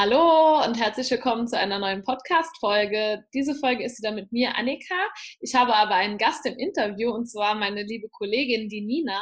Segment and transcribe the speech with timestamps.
[0.00, 3.24] Hallo und herzlich willkommen zu einer neuen Podcast-Folge.
[3.34, 4.94] Diese Folge ist wieder mit mir, Annika.
[5.40, 9.20] Ich habe aber einen Gast im Interview und zwar meine liebe Kollegin, die Nina.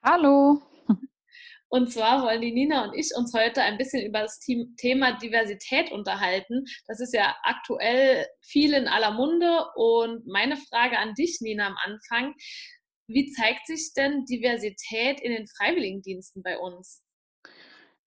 [0.00, 0.62] Hallo.
[1.70, 5.90] Und zwar wollen die Nina und ich uns heute ein bisschen über das Thema Diversität
[5.90, 6.64] unterhalten.
[6.86, 9.64] Das ist ja aktuell viel in aller Munde.
[9.74, 12.32] Und meine Frage an dich, Nina, am Anfang.
[13.08, 17.02] Wie zeigt sich denn Diversität in den Freiwilligendiensten bei uns?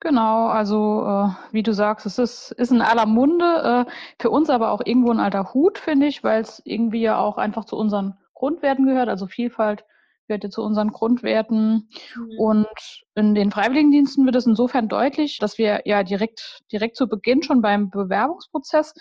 [0.03, 4.49] Genau, also äh, wie du sagst, es ist, ist in aller Munde, äh, für uns
[4.49, 7.77] aber auch irgendwo ein alter Hut, finde ich, weil es irgendwie ja auch einfach zu
[7.77, 9.09] unseren Grundwerten gehört.
[9.09, 9.85] Also Vielfalt
[10.25, 11.87] gehört ja zu unseren Grundwerten.
[12.15, 12.39] Mhm.
[12.39, 17.43] Und in den Freiwilligendiensten wird es insofern deutlich, dass wir ja direkt, direkt zu Beginn
[17.43, 18.95] schon beim Bewerbungsprozess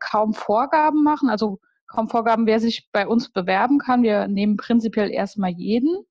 [0.00, 4.02] kaum Vorgaben machen, also kaum Vorgaben, wer sich bei uns bewerben kann.
[4.02, 6.04] Wir nehmen prinzipiell erstmal jeden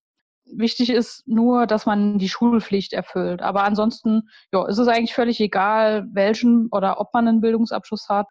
[0.46, 3.42] Wichtig ist nur, dass man die Schulpflicht erfüllt.
[3.42, 8.28] Aber ansonsten ja, ist es eigentlich völlig egal, welchen oder ob man einen Bildungsabschluss hat.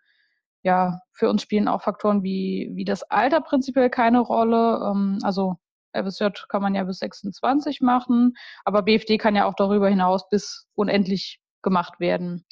[0.63, 4.81] Ja, für uns spielen auch Faktoren wie, wie das Alter prinzipiell keine Rolle.
[4.91, 5.57] Ähm, also
[5.93, 10.67] FSJ kann man ja bis 26 machen, aber BFD kann ja auch darüber hinaus bis
[10.75, 12.45] unendlich gemacht werden.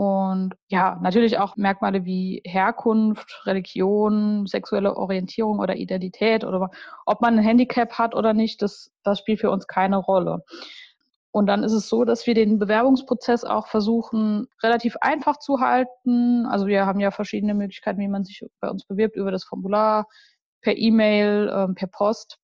[0.00, 6.70] Und ja, natürlich auch Merkmale wie Herkunft, Religion, sexuelle Orientierung oder Identität oder
[7.04, 10.42] ob man ein Handicap hat oder nicht, das, das spielt für uns keine Rolle.
[11.32, 16.46] Und dann ist es so, dass wir den Bewerbungsprozess auch versuchen, relativ einfach zu halten.
[16.46, 20.06] Also wir haben ja verschiedene Möglichkeiten, wie man sich bei uns bewirbt, über das Formular,
[20.62, 22.38] per E-Mail, ähm, per Post,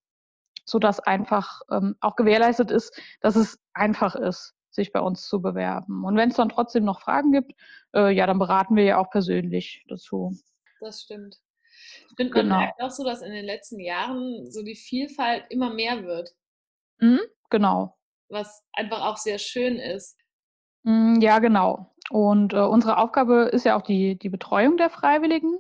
[0.67, 6.05] sodass einfach ähm, auch gewährleistet ist, dass es einfach ist sich bei uns zu bewerben.
[6.05, 7.53] Und wenn es dann trotzdem noch Fragen gibt,
[7.95, 10.33] äh, ja, dann beraten wir ja auch persönlich dazu.
[10.81, 11.41] Das stimmt.
[12.09, 12.59] Ich finde, man genau.
[12.59, 16.35] merkt auch so, dass in den letzten Jahren so die Vielfalt immer mehr wird.
[16.99, 17.21] Mhm,
[17.51, 17.97] genau.
[18.29, 20.17] Was einfach auch sehr schön ist.
[20.85, 21.93] Mm, ja, genau.
[22.11, 25.59] Und äh, unsere Aufgabe ist ja auch die, die Betreuung der Freiwilligen.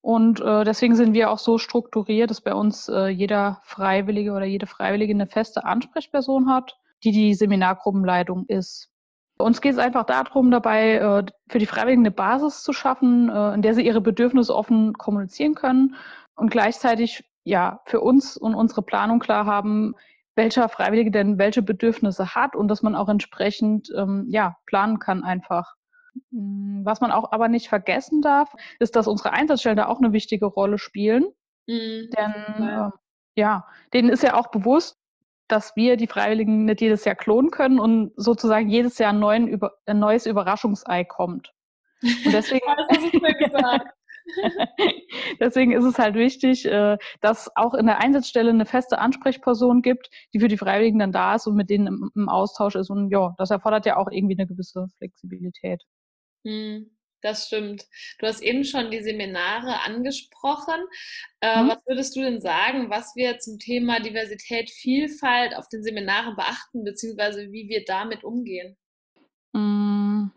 [0.00, 4.44] Und äh, deswegen sind wir auch so strukturiert, dass bei uns äh, jeder Freiwillige oder
[4.44, 8.90] jede Freiwillige eine feste Ansprechperson hat die die Seminargruppenleitung ist.
[9.38, 13.54] Uns geht es einfach darum, dabei äh, für die Freiwilligen eine Basis zu schaffen, äh,
[13.54, 15.94] in der sie ihre Bedürfnisse offen kommunizieren können
[16.34, 19.94] und gleichzeitig ja für uns und unsere Planung klar haben,
[20.34, 25.22] welcher Freiwillige denn welche Bedürfnisse hat und dass man auch entsprechend ähm, ja planen kann
[25.22, 25.74] einfach.
[26.32, 30.12] Hm, was man auch aber nicht vergessen darf, ist, dass unsere Einsatzstellen da auch eine
[30.12, 31.26] wichtige Rolle spielen.
[31.68, 32.10] Mhm.
[32.16, 32.92] Denn
[33.38, 34.97] ja, denen ist ja auch bewusst,
[35.48, 39.60] dass wir die Freiwilligen nicht jedes Jahr klonen können und sozusagen jedes Jahr ein, neuen,
[39.86, 41.52] ein neues Überraschungsei kommt.
[42.02, 42.64] Und deswegen,
[45.40, 50.10] deswegen ist es halt wichtig, äh, dass auch in der Einsatzstelle eine feste Ansprechperson gibt,
[50.32, 52.90] die für die Freiwilligen dann da ist und mit denen im, Austausch ist.
[52.90, 55.82] Und ja, das erfordert ja auch irgendwie eine gewisse Flexibilität.
[56.44, 56.90] Hm.
[57.20, 57.84] Das stimmt.
[58.18, 60.80] Du hast eben schon die Seminare angesprochen.
[61.40, 61.68] Äh, mhm.
[61.68, 66.84] Was würdest du denn sagen, was wir zum Thema Diversität, Vielfalt auf den Seminaren beachten,
[66.84, 68.76] beziehungsweise wie wir damit umgehen?
[69.54, 70.30] Hm,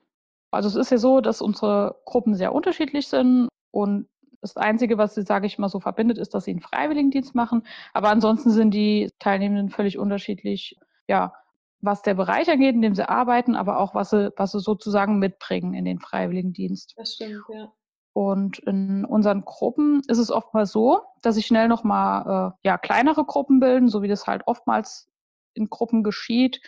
[0.49, 4.07] also es ist ja so, dass unsere Gruppen sehr unterschiedlich sind und
[4.41, 7.63] das Einzige, was sie, sage ich mal, so verbindet, ist, dass sie einen Freiwilligendienst machen.
[7.93, 11.33] Aber ansonsten sind die Teilnehmenden völlig unterschiedlich ja,
[11.81, 15.19] was der Bereich angeht, in dem sie arbeiten, aber auch was sie, was sie sozusagen
[15.19, 16.93] mitbringen in den Freiwilligendienst.
[16.97, 17.71] Das stimmt, ja.
[18.13, 23.23] Und in unseren Gruppen ist es oftmals so, dass sich schnell nochmal äh, ja, kleinere
[23.23, 25.09] Gruppen bilden, so wie das halt oftmals
[25.53, 26.61] in Gruppen geschieht.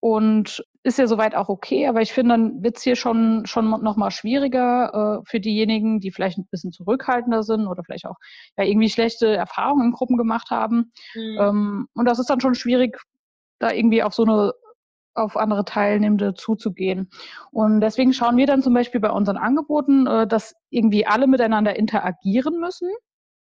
[0.00, 3.70] Und ist ja soweit auch okay, aber ich finde, dann wird es hier schon, schon
[3.70, 8.16] nochmal schwieriger äh, für diejenigen, die vielleicht ein bisschen zurückhaltender sind oder vielleicht auch
[8.58, 10.92] ja, irgendwie schlechte Erfahrungen in Gruppen gemacht haben.
[11.14, 11.38] Mhm.
[11.38, 12.98] Ähm, und das ist dann schon schwierig,
[13.62, 14.52] da irgendwie auf so eine
[15.14, 17.10] auf andere Teilnehmende zuzugehen.
[17.50, 21.76] Und deswegen schauen wir dann zum Beispiel bei unseren Angeboten, äh, dass irgendwie alle miteinander
[21.76, 22.88] interagieren müssen.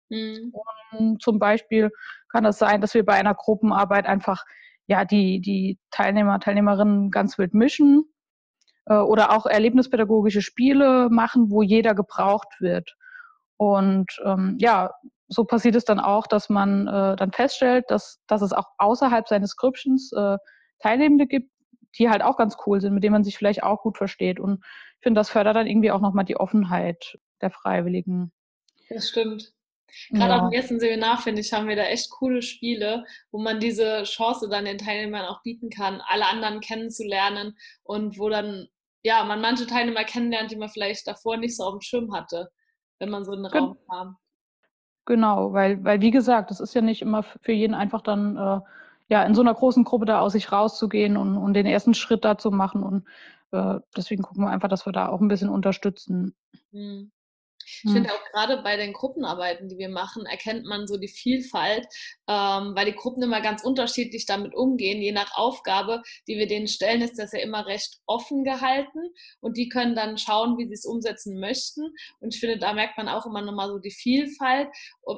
[0.10, 0.54] Mhm.
[0.92, 1.90] Und zum Beispiel
[2.30, 4.44] kann das sein, dass wir bei einer Gruppenarbeit einfach
[4.88, 8.04] ja die, die Teilnehmer, Teilnehmerinnen ganz wild mischen
[8.86, 12.96] äh, oder auch erlebnispädagogische Spiele machen, wo jeder gebraucht wird.
[13.58, 14.92] Und ähm, ja,
[15.27, 19.27] so passiert es dann auch, dass man äh, dann feststellt, dass, dass es auch außerhalb
[19.27, 20.38] seines Grüppchens äh,
[20.80, 21.51] Teilnehmende gibt,
[21.98, 24.39] die halt auch ganz cool sind, mit denen man sich vielleicht auch gut versteht.
[24.39, 24.63] Und
[24.98, 28.31] ich finde, das fördert dann irgendwie auch nochmal die Offenheit der Freiwilligen.
[28.89, 29.54] Das stimmt.
[30.10, 30.39] Gerade ja.
[30.39, 34.04] auf dem ersten Seminar, finde ich, haben wir da echt coole Spiele, wo man diese
[34.04, 38.68] Chance dann den Teilnehmern auch bieten kann, alle anderen kennenzulernen und wo dann,
[39.04, 42.50] ja, man manche Teilnehmer kennenlernt, die man vielleicht davor nicht so auf dem Schirm hatte,
[43.00, 44.18] wenn man so einen Raum kam.
[45.06, 48.60] Genau, weil, weil wie gesagt, das ist ja nicht immer für jeden einfach dann äh,
[49.07, 52.25] ja, in so einer großen Gruppe da aus sich rauszugehen und, und den ersten Schritt
[52.25, 52.81] da zu machen.
[52.81, 53.06] Und
[53.52, 56.34] äh, deswegen gucken wir einfach, dass wir da auch ein bisschen unterstützen.
[56.72, 57.12] Mhm.
[57.66, 61.88] Ich finde auch gerade bei den Gruppenarbeiten, die wir machen, erkennt man so die Vielfalt,
[62.28, 65.02] ähm, weil die Gruppen immer ganz unterschiedlich damit umgehen.
[65.02, 69.00] Je nach Aufgabe, die wir denen stellen, ist das ja immer recht offen gehalten
[69.42, 71.81] und die können dann schauen, wie sie es umsetzen möchten.
[72.19, 74.69] Und ich finde, da merkt man auch immer nochmal so die Vielfalt,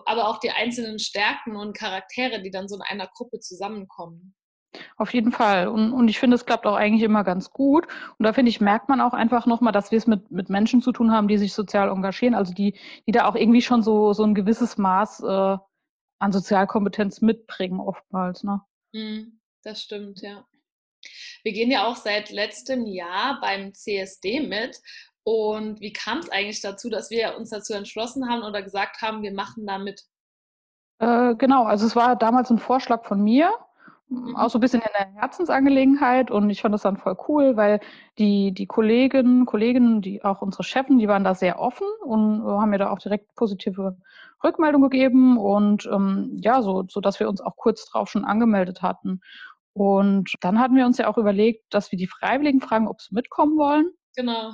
[0.05, 4.36] aber auch die einzelnen Stärken und Charaktere, die dann so in einer Gruppe zusammenkommen.
[4.97, 5.67] Auf jeden Fall.
[5.67, 7.87] Und, und ich finde, es klappt auch eigentlich immer ganz gut.
[8.17, 10.81] Und da finde ich, merkt man auch einfach nochmal, dass wir es mit, mit Menschen
[10.81, 14.13] zu tun haben, die sich sozial engagieren, also die, die da auch irgendwie schon so,
[14.13, 15.57] so ein gewisses Maß äh,
[16.19, 18.43] an Sozialkompetenz mitbringen, oftmals.
[18.43, 18.61] Ne?
[18.93, 20.45] Mm, das stimmt, ja.
[21.43, 24.81] Wir gehen ja auch seit letztem Jahr beim CSD mit.
[25.23, 29.21] Und wie kam es eigentlich dazu, dass wir uns dazu entschlossen haben oder gesagt haben,
[29.21, 30.03] wir machen da mit?
[30.99, 33.66] Äh, genau, also es war damals ein Vorschlag von mir Mhm.
[34.35, 37.81] Auch so ein bisschen in der Herzensangelegenheit und ich fand das dann voll cool, weil
[38.17, 42.43] die, die Kolleginnen, Kolleginnen, die auch unsere Chefen, die waren da sehr offen und äh,
[42.45, 43.97] haben mir da auch direkt positive
[44.43, 48.81] Rückmeldung gegeben und ähm, ja, so, so dass wir uns auch kurz drauf schon angemeldet
[48.81, 49.21] hatten.
[49.73, 53.13] Und dann hatten wir uns ja auch überlegt, dass wir die Freiwilligen fragen, ob sie
[53.13, 53.91] mitkommen wollen.
[54.15, 54.53] Genau.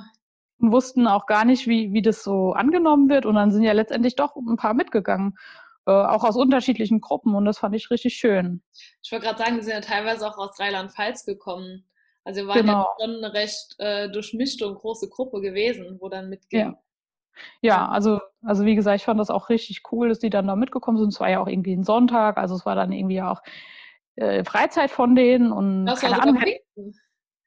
[0.58, 3.24] Und wussten auch gar nicht, wie, wie das so angenommen wird.
[3.24, 5.38] Und dann sind ja letztendlich doch ein paar mitgegangen.
[5.86, 8.62] Äh, auch aus unterschiedlichen Gruppen und das fand ich richtig schön.
[9.02, 11.86] Ich wollte gerade sagen, die sind ja teilweise auch aus Rheinland-Pfalz gekommen.
[12.24, 12.72] Also wir waren genau.
[12.72, 16.60] ja schon eine recht äh, durchmischte und große Gruppe gewesen, wo dann mitging.
[16.60, 16.78] Ja.
[17.60, 20.54] Ja, also, also wie gesagt, ich fand das auch richtig cool, dass die dann da
[20.54, 21.08] mitgekommen sind.
[21.08, 23.42] Es war ja auch irgendwie ein Sonntag, also es war dann irgendwie auch
[24.14, 26.36] äh, Freizeit von denen und das keine Ahnung.
[26.36, 26.94] Hätten,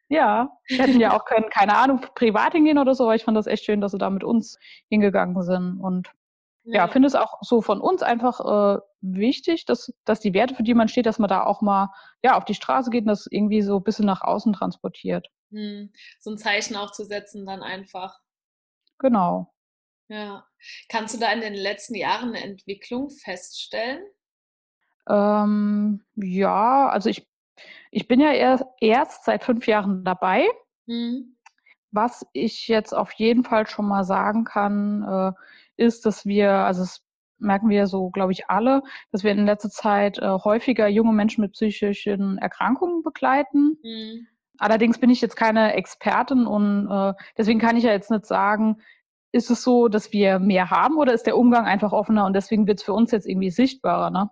[0.09, 3.47] ja, hätten ja auch können, keine Ahnung, privat hingehen oder so, aber ich fand das
[3.47, 4.59] echt schön, dass sie da mit uns
[4.89, 5.79] hingegangen sind.
[5.79, 6.11] Und
[6.69, 10.63] ja, finde es auch so von uns einfach äh, wichtig, dass, dass die Werte, für
[10.63, 11.93] die man steht, dass man da auch mal
[12.23, 15.27] ja, auf die Straße geht und das irgendwie so ein bisschen nach außen transportiert.
[15.51, 15.91] Hm.
[16.19, 18.19] So ein Zeichen auch zu setzen dann einfach.
[18.99, 19.53] Genau.
[20.09, 20.45] Ja.
[20.89, 24.03] Kannst du da in den letzten Jahren eine Entwicklung feststellen?
[25.07, 27.27] Ähm, ja, also ich,
[27.91, 30.45] ich bin ja erst, erst seit fünf Jahren dabei.
[30.87, 31.37] Hm.
[31.91, 35.31] Was ich jetzt auf jeden Fall schon mal sagen kann, äh,
[35.77, 37.01] ist, dass wir, also das
[37.39, 38.81] merken wir so, glaube ich, alle,
[39.11, 43.77] dass wir in letzter Zeit äh, häufiger junge Menschen mit psychischen Erkrankungen begleiten.
[43.83, 44.27] Mhm.
[44.57, 48.77] Allerdings bin ich jetzt keine Expertin und äh, deswegen kann ich ja jetzt nicht sagen,
[49.31, 52.65] ist es so, dass wir mehr haben oder ist der Umgang einfach offener und deswegen
[52.65, 54.29] wird es für uns jetzt irgendwie sichtbarer, ne?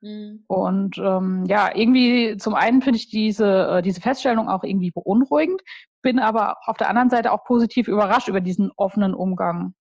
[0.00, 0.44] Mhm.
[0.48, 5.60] Und ähm, ja, irgendwie zum einen finde ich diese, äh, diese Feststellung auch irgendwie beunruhigend,
[6.02, 9.74] bin aber auf der anderen Seite auch positiv überrascht über diesen offenen Umgang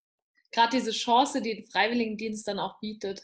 [0.51, 3.21] gerade diese Chance, die der Freiwilligendienst dann auch bietet.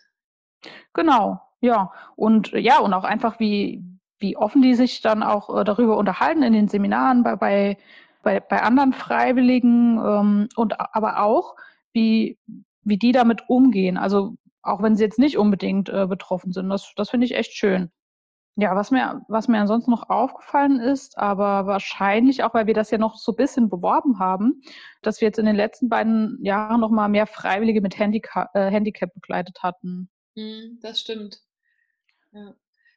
[0.93, 1.91] Genau, ja.
[2.15, 3.83] Und ja, und auch einfach, wie,
[4.19, 7.77] wie offen die sich dann auch äh, darüber unterhalten in den Seminaren bei, bei,
[8.23, 11.55] bei, bei anderen Freiwilligen ähm, und aber auch,
[11.93, 12.37] wie,
[12.83, 13.97] wie die damit umgehen.
[13.97, 16.69] Also auch wenn sie jetzt nicht unbedingt äh, betroffen sind.
[16.69, 17.91] Das, das finde ich echt schön.
[18.57, 22.89] Ja, was mir, was mir ansonsten noch aufgefallen ist, aber wahrscheinlich auch, weil wir das
[22.89, 24.61] ja noch so ein bisschen beworben haben,
[25.01, 28.71] dass wir jetzt in den letzten beiden Jahren noch mal mehr Freiwillige mit Handicap, äh,
[28.71, 30.09] Handicap begleitet hatten.
[30.35, 31.41] Mm, das stimmt.
[32.31, 32.53] Ja.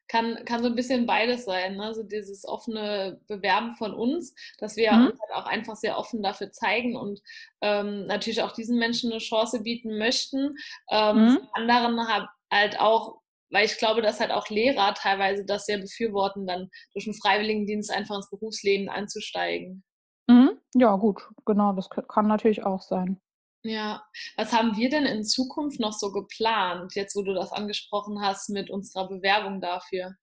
[0.06, 1.92] Kann, kann so ein bisschen beides sein, ne?
[1.92, 5.08] so dieses offene Bewerben von uns, dass wir mhm.
[5.08, 7.20] uns halt auch einfach sehr offen dafür zeigen und
[7.60, 10.56] ähm, natürlich auch diesen Menschen eine Chance bieten möchten.
[10.88, 11.38] Ähm, mhm.
[11.52, 11.98] Anderen
[12.50, 17.06] halt auch weil ich glaube, dass halt auch Lehrer teilweise das sehr befürworten, dann durch
[17.06, 19.84] einen Freiwilligendienst einfach ins Berufsleben einzusteigen.
[20.28, 20.58] Mhm.
[20.74, 23.20] Ja, gut, genau, das kann natürlich auch sein.
[23.64, 24.02] Ja,
[24.36, 28.50] was haben wir denn in Zukunft noch so geplant, jetzt wo du das angesprochen hast
[28.50, 30.14] mit unserer Bewerbung dafür?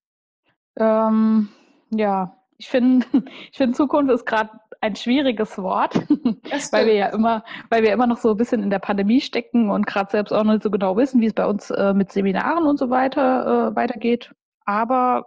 [0.78, 1.50] Ähm,
[1.92, 3.06] ja, ich finde,
[3.52, 5.96] ich finde Zukunft ist gerade ein schwieriges Wort,
[6.72, 9.70] weil wir ja immer, weil wir immer noch so ein bisschen in der Pandemie stecken
[9.70, 12.66] und gerade selbst auch nicht so genau wissen, wie es bei uns äh, mit Seminaren
[12.66, 14.32] und so weiter äh, weitergeht.
[14.66, 15.26] Aber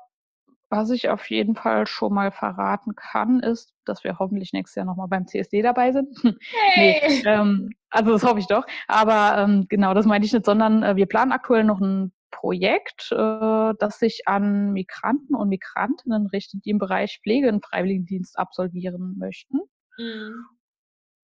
[0.71, 4.85] was ich auf jeden Fall schon mal verraten kann, ist, dass wir hoffentlich nächstes Jahr
[4.85, 6.09] nochmal beim CSD dabei sind.
[6.73, 7.01] Hey.
[7.03, 8.65] nee, ähm, also das hoffe ich doch.
[8.87, 13.11] Aber ähm, genau, das meine ich nicht, sondern äh, wir planen aktuell noch ein Projekt,
[13.11, 19.17] äh, das sich an Migranten und Migrantinnen richtet, die im Bereich Pflege und Freiwilligendienst absolvieren
[19.19, 19.59] möchten.
[19.99, 20.45] Mhm.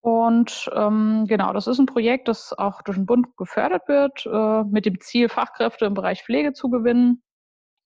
[0.00, 4.64] Und ähm, genau, das ist ein Projekt, das auch durch den Bund gefördert wird, äh,
[4.64, 7.22] mit dem Ziel, Fachkräfte im Bereich Pflege zu gewinnen.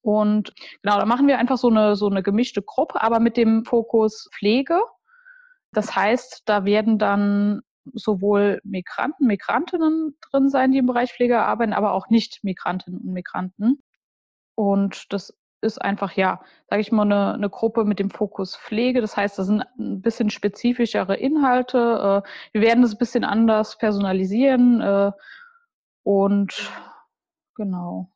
[0.02, 3.64] Und genau, da machen wir einfach so eine, so eine gemischte Gruppe, aber mit dem
[3.64, 4.80] Fokus Pflege.
[5.72, 7.60] Das heißt, da werden dann
[7.94, 13.12] sowohl Migranten, Migrantinnen drin sein, die im Bereich Pflege arbeiten, aber auch nicht Migrantinnen und
[13.12, 13.82] Migranten.
[14.54, 19.00] Und das ist einfach, ja, sage ich mal, eine, eine Gruppe mit dem Fokus Pflege.
[19.00, 22.22] Das heißt, das sind ein bisschen spezifischere Inhalte.
[22.24, 25.12] Äh, wir werden das ein bisschen anders personalisieren äh,
[26.04, 26.70] und
[27.56, 28.10] genau.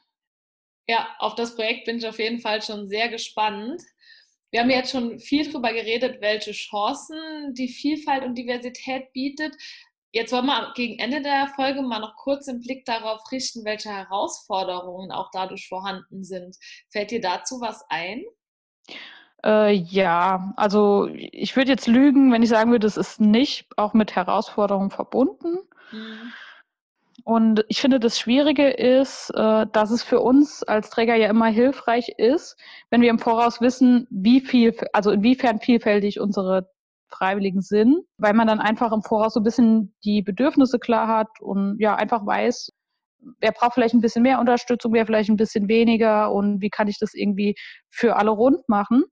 [0.87, 3.83] Ja, auf das Projekt bin ich auf jeden Fall schon sehr gespannt.
[4.53, 9.57] Wir haben jetzt schon viel darüber geredet, welche Chancen die Vielfalt und Diversität bietet.
[10.13, 13.89] Jetzt wollen wir gegen Ende der Folge mal noch kurz den Blick darauf richten, welche
[13.89, 16.59] Herausforderungen auch dadurch vorhanden sind.
[16.91, 18.25] Fällt dir dazu was ein?
[19.43, 23.95] Äh, ja, also ich würde jetzt lügen, wenn ich sagen würde, es ist nicht auch
[23.95, 25.61] mit Herausforderungen verbunden.
[25.93, 26.33] Mhm.
[27.25, 31.47] Und ich finde, das Schwierige ist, äh, dass es für uns als Träger ja immer
[31.47, 32.57] hilfreich ist,
[32.91, 36.69] wenn wir im Voraus wissen, wie viel, also inwiefern vielfältig unsere
[37.09, 41.29] Freiwilligen sind, weil man dann einfach im Voraus so ein bisschen die Bedürfnisse klar hat
[41.41, 42.71] und ja, einfach weiß,
[43.39, 46.89] wer braucht vielleicht ein bisschen mehr Unterstützung, wer vielleicht ein bisschen weniger und wie kann
[46.89, 47.55] ich das irgendwie
[47.91, 49.05] für alle rund machen.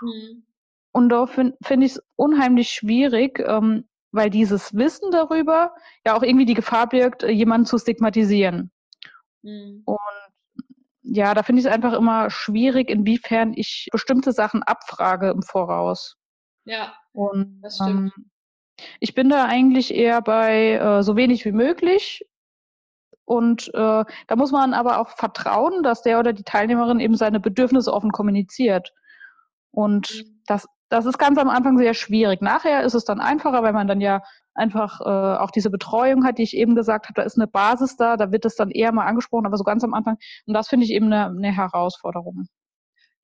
[0.00, 0.44] Mhm.
[0.92, 5.74] Und da finde find ich es unheimlich schwierig, ähm, weil dieses Wissen darüber
[6.04, 8.70] ja auch irgendwie die Gefahr birgt, jemanden zu stigmatisieren.
[9.42, 9.82] Mhm.
[9.84, 9.98] Und
[11.02, 16.16] ja, da finde ich es einfach immer schwierig, inwiefern ich bestimmte Sachen abfrage im Voraus.
[16.64, 16.94] Ja.
[17.12, 18.12] Und das stimmt.
[18.16, 18.30] Ähm,
[19.00, 22.24] ich bin da eigentlich eher bei äh, so wenig wie möglich.
[23.24, 27.40] Und äh, da muss man aber auch vertrauen, dass der oder die Teilnehmerin eben seine
[27.40, 28.92] Bedürfnisse offen kommuniziert.
[29.70, 30.42] Und mhm.
[30.46, 32.40] das, das ist ganz am Anfang sehr schwierig.
[32.42, 34.22] Nachher ist es dann einfacher, weil man dann ja
[34.54, 37.96] einfach äh, auch diese Betreuung hat, die ich eben gesagt habe, da ist eine Basis
[37.96, 40.16] da, da wird es dann eher mal angesprochen, aber so ganz am Anfang.
[40.46, 42.48] Und das finde ich eben eine, eine Herausforderung.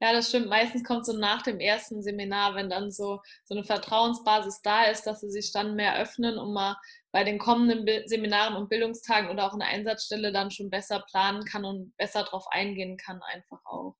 [0.01, 0.49] Ja, das stimmt.
[0.49, 5.05] Meistens kommt so nach dem ersten Seminar, wenn dann so, so eine Vertrauensbasis da ist,
[5.05, 6.77] dass sie sich dann mehr öffnen und mal
[7.13, 11.45] bei den kommenden Seminaren und Bildungstagen oder auch in der Einsatzstelle dann schon besser planen
[11.45, 13.97] kann und besser darauf eingehen kann, einfach auch.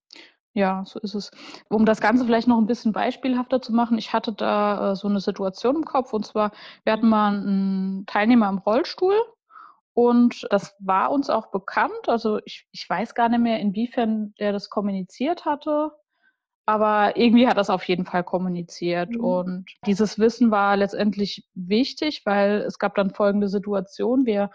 [0.55, 1.31] Ja, so ist es.
[1.67, 5.09] Um das Ganze vielleicht noch ein bisschen beispielhafter zu machen, ich hatte da äh, so
[5.09, 6.51] eine Situation im Kopf und zwar,
[6.85, 9.15] wir hatten mal einen Teilnehmer im Rollstuhl
[9.93, 12.07] und das war uns auch bekannt.
[12.07, 15.91] Also ich, ich weiß gar nicht mehr, inwiefern der das kommuniziert hatte.
[16.65, 19.11] Aber irgendwie hat das auf jeden Fall kommuniziert.
[19.11, 19.23] Mhm.
[19.23, 24.25] Und dieses Wissen war letztendlich wichtig, weil es gab dann folgende Situation.
[24.25, 24.49] Wir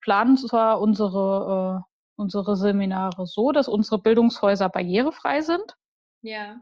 [0.00, 5.76] planen zwar unsere, äh, unsere Seminare so, dass unsere Bildungshäuser barrierefrei sind.
[6.22, 6.60] Ja.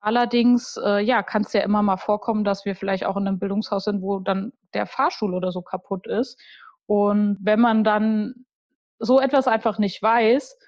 [0.00, 3.38] Allerdings, äh, ja, kann es ja immer mal vorkommen, dass wir vielleicht auch in einem
[3.38, 6.40] Bildungshaus sind, wo dann der Fahrstuhl oder so kaputt ist.
[6.86, 8.46] Und wenn man dann
[8.98, 10.58] so etwas einfach nicht weiß,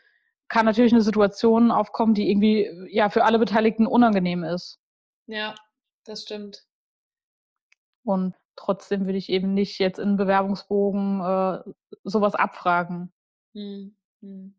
[0.48, 4.78] kann natürlich eine Situation aufkommen, die irgendwie ja für alle Beteiligten unangenehm ist.
[5.26, 5.54] Ja,
[6.04, 6.64] das stimmt.
[8.04, 11.72] Und trotzdem würde ich eben nicht jetzt in Bewerbungsbogen äh,
[12.04, 13.12] sowas abfragen.
[13.54, 14.54] Hm, hm.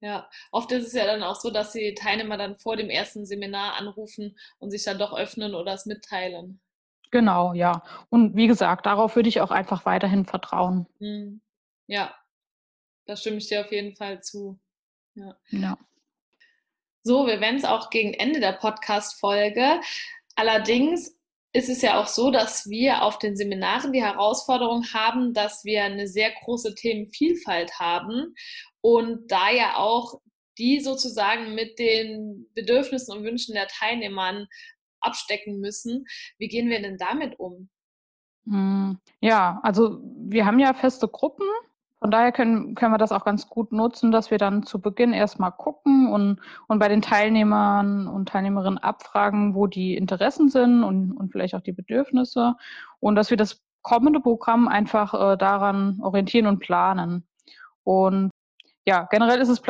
[0.00, 3.24] Ja, oft ist es ja dann auch so, dass die Teilnehmer dann vor dem ersten
[3.24, 6.60] Seminar anrufen und sich dann doch öffnen oder es mitteilen.
[7.12, 7.84] Genau, ja.
[8.08, 10.86] Und wie gesagt, darauf würde ich auch einfach weiterhin vertrauen.
[10.98, 11.40] Mhm.
[11.86, 12.16] Ja,
[13.06, 14.58] da stimme ich dir auf jeden Fall zu.
[15.14, 15.36] Ja.
[15.50, 15.78] ja.
[17.04, 19.80] So, wir werden es auch gegen Ende der Podcast-Folge.
[20.34, 21.16] Allerdings
[21.52, 25.84] ist es ja auch so, dass wir auf den Seminaren die Herausforderung haben, dass wir
[25.84, 28.34] eine sehr große Themenvielfalt haben
[28.80, 30.20] und da ja auch
[30.58, 34.46] die sozusagen mit den Bedürfnissen und Wünschen der Teilnehmer
[35.00, 36.04] abstecken müssen.
[36.38, 37.68] Wie gehen wir denn damit um?
[38.44, 41.46] Hm, ja, also wir haben ja feste Gruppen.
[42.02, 45.14] Von daher können, können wir das auch ganz gut nutzen, dass wir dann zu Beginn
[45.14, 51.12] erstmal gucken und, und bei den Teilnehmern und Teilnehmerinnen abfragen, wo die Interessen sind und,
[51.12, 52.56] und vielleicht auch die Bedürfnisse
[53.00, 57.26] und dass wir das kommende Programm einfach äh, daran orientieren und planen.
[57.84, 58.30] Und
[58.84, 59.60] ja, generell ist, es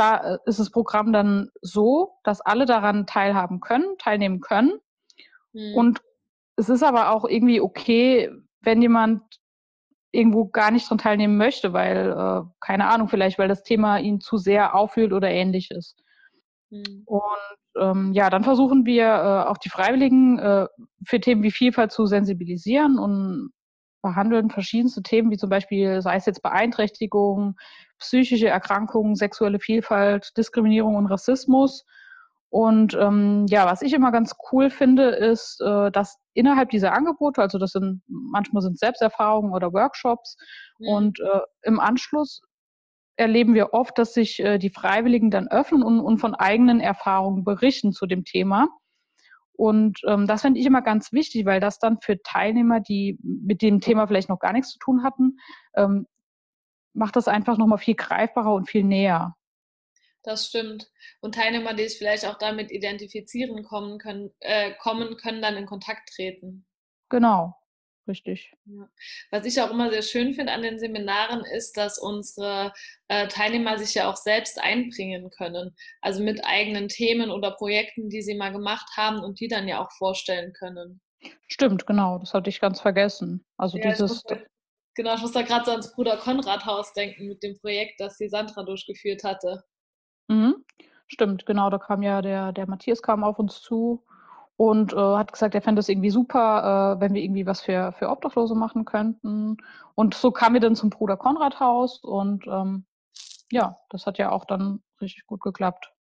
[0.46, 4.80] ist das Programm dann so, dass alle daran teilhaben können, teilnehmen können
[5.52, 5.74] Mhm.
[5.74, 6.02] Und
[6.56, 9.22] es ist aber auch irgendwie okay, wenn jemand
[10.12, 14.20] irgendwo gar nicht dran teilnehmen möchte, weil, äh, keine Ahnung, vielleicht, weil das Thema ihn
[14.20, 15.96] zu sehr auffühlt oder ähnliches.
[16.70, 17.02] Mhm.
[17.06, 20.66] Und ähm, ja, dann versuchen wir äh, auch die Freiwilligen äh,
[21.04, 23.50] für Themen wie Vielfalt zu sensibilisieren und
[24.02, 27.56] behandeln verschiedenste Themen, wie zum Beispiel, sei es jetzt Beeinträchtigung,
[27.98, 31.84] psychische Erkrankungen, sexuelle Vielfalt, Diskriminierung und Rassismus
[32.52, 37.40] und ähm, ja, was ich immer ganz cool finde, ist, äh, dass innerhalb dieser Angebote,
[37.40, 40.36] also das sind manchmal sind Selbsterfahrungen oder Workshops,
[40.78, 40.88] mhm.
[40.88, 42.42] und äh, im Anschluss
[43.16, 47.42] erleben wir oft, dass sich äh, die Freiwilligen dann öffnen und, und, von eigenen Erfahrungen
[47.42, 48.68] berichten zu dem Thema.
[49.54, 53.62] Und ähm, das finde ich immer ganz wichtig, weil das dann für Teilnehmer, die mit
[53.62, 55.38] dem Thema vielleicht noch gar nichts zu tun hatten,
[55.74, 56.06] ähm,
[56.92, 59.36] macht das einfach nochmal viel greifbarer und viel näher.
[60.24, 60.88] Das stimmt.
[61.20, 65.66] Und Teilnehmer, die sich vielleicht auch damit identifizieren kommen können, äh, kommen, können dann in
[65.66, 66.64] Kontakt treten.
[67.08, 67.56] Genau,
[68.06, 68.52] richtig.
[68.64, 68.88] Ja.
[69.32, 72.72] Was ich auch immer sehr schön finde an den Seminaren ist, dass unsere
[73.08, 75.74] äh, Teilnehmer sich ja auch selbst einbringen können.
[76.00, 79.84] Also mit eigenen Themen oder Projekten, die sie mal gemacht haben und die dann ja
[79.84, 81.00] auch vorstellen können.
[81.48, 82.18] Stimmt, genau.
[82.18, 83.44] Das hatte ich ganz vergessen.
[83.56, 84.22] Also ja, dieses.
[84.94, 88.18] Genau, ich muss da gerade so ans Bruder Konrad Haus denken mit dem Projekt, das
[88.18, 89.64] die Sandra durchgeführt hatte.
[90.32, 90.64] Mhm.
[91.06, 91.68] Stimmt, genau.
[91.68, 94.02] Da kam ja der, der Matthias kam auf uns zu
[94.56, 97.92] und äh, hat gesagt, er fände es irgendwie super, äh, wenn wir irgendwie was für,
[97.98, 99.58] für Obdachlose machen könnten.
[99.94, 102.86] Und so kamen wir dann zum Bruder Konrad Haus und ähm,
[103.50, 105.92] ja, das hat ja auch dann richtig gut geklappt.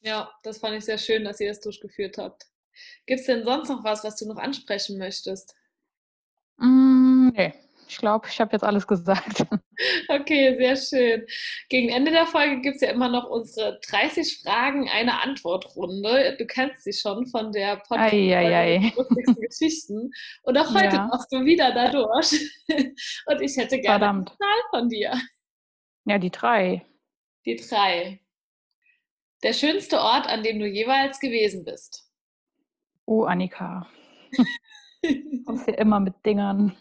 [0.00, 2.46] Ja, das fand ich sehr schön, dass ihr das durchgeführt habt.
[3.06, 5.54] Gibt es denn sonst noch was, was du noch ansprechen möchtest?
[6.56, 7.54] Mm, nee,
[7.90, 9.46] ich glaube, ich habe jetzt alles gesagt.
[10.08, 11.26] Okay, sehr schön.
[11.70, 16.36] Gegen Ende der Folge gibt es ja immer noch unsere 30 Fragen, eine Antwortrunde.
[16.38, 20.10] Du kennst sie schon von der Podcast lustigsten Geschichten.
[20.42, 21.06] Und auch heute ja.
[21.06, 22.32] machst du wieder dadurch.
[23.26, 24.28] Und ich hätte gerne Verdammt.
[24.28, 25.14] eine Zahl von dir.
[26.04, 26.84] Ja, die drei.
[27.46, 28.20] Die drei.
[29.42, 32.06] Der schönste Ort, an dem du jeweils gewesen bist.
[33.06, 33.88] Oh, Annika.
[35.46, 36.76] Kommst ja immer mit Dingern.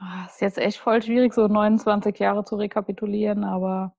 [0.00, 3.94] oh, ist jetzt echt voll schwierig, so 29 Jahre zu rekapitulieren, aber.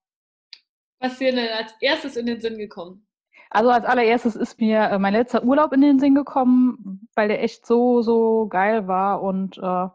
[0.99, 3.05] Was ist dir denn als erstes in den Sinn gekommen?
[3.51, 7.41] Also als allererstes ist mir äh, mein letzter Urlaub in den Sinn gekommen, weil der
[7.43, 9.23] echt so, so geil war.
[9.23, 9.87] Und äh,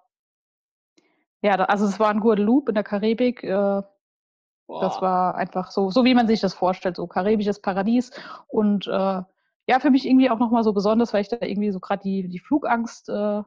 [1.43, 3.45] ja, also es war ein Guadeloupe in der Karibik.
[3.45, 3.83] Äh,
[4.67, 8.11] das war einfach so, so wie man sich das vorstellt, so karibisches Paradies.
[8.49, 9.23] Und äh,
[9.69, 12.29] ja, für mich irgendwie auch nochmal so besonders, weil ich da irgendwie so gerade die,
[12.29, 13.43] die Flugangst äh,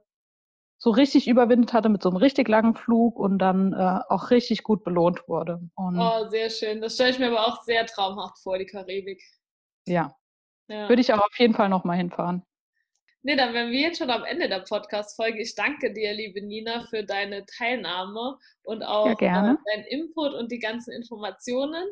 [0.79, 4.63] so richtig überwindet hatte mit so einem richtig langen Flug und dann äh, auch richtig
[4.63, 5.59] gut belohnt wurde.
[5.75, 6.81] Und oh, sehr schön.
[6.81, 9.21] Das stelle ich mir aber auch sehr traumhaft vor, die Karibik.
[9.87, 10.15] Ja.
[10.67, 10.87] ja.
[10.87, 12.43] Würde ich auch auf jeden Fall nochmal hinfahren.
[13.27, 15.41] Nee, dann wären wir jetzt schon am Ende der Podcast-Folge.
[15.41, 20.49] Ich danke dir, liebe Nina, für deine Teilnahme und auch ja, äh, deinen Input und
[20.49, 21.83] die ganzen Informationen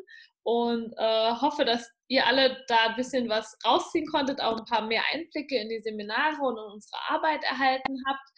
[0.44, 4.86] und äh, hoffe, dass ihr alle da ein bisschen was rausziehen konntet, auch ein paar
[4.86, 8.28] mehr Einblicke in die Seminare und in unsere Arbeit erhalten habt.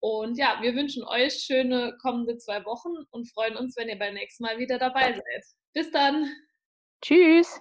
[0.00, 4.14] Und ja, wir wünschen euch schöne kommende zwei Wochen und freuen uns, wenn ihr beim
[4.14, 5.44] nächsten Mal wieder dabei seid.
[5.74, 6.28] Bis dann.
[7.02, 7.60] Tschüss.